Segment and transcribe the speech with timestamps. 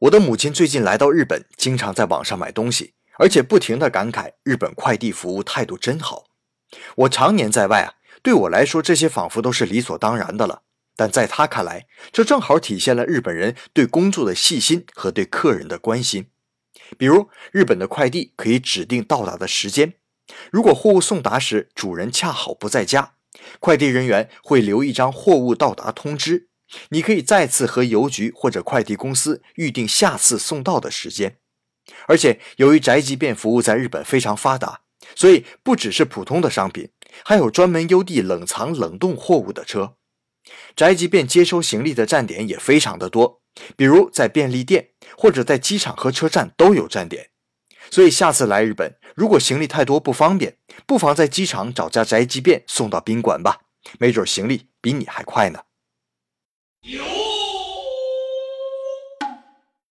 [0.00, 6.24] 我的母亲最近来到日本，经常在网上买东西，而且不停地感慨日本快递服务态度真好。
[6.96, 7.92] 我常年在外啊，
[8.22, 10.62] 对我来说这些仿佛都是理所当然的了。
[10.96, 16.30] 但在他看来，这正好体现了日本人对工作的细心和对客人的关心。
[16.96, 19.92] 比如，日本的快递可以指定到达的时间，
[20.50, 23.16] 如果货物送达时主人恰好不在家，
[23.58, 26.48] 快递人员会留一张货物到达通知。
[26.90, 31.38] 你可以再次和邮局或者快递公司预定下次送到的时间，
[32.06, 34.82] 而且由于宅急便服务在日本非常发达，
[35.16, 36.90] 所以不只是普通的商品，
[37.24, 39.96] 还有专门邮递冷藏冷冻货物的车。
[40.74, 43.42] 宅急便接收行李的站点也非常的多，
[43.76, 47.30] 比如在便利店或者在机场和车站都有站点。
[47.90, 50.56] 所以下次来日本，如果行李太多不方便，
[50.86, 53.60] 不妨在机场找家宅急便送到宾馆吧，
[53.98, 55.60] 没准行李比你还快呢。
[56.82, 57.19] You